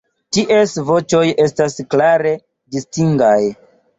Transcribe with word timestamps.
Ties 0.35 0.71
voĉoj 0.87 1.19
estas 1.43 1.77
klare 1.95 2.33
distingaj. 2.77 3.39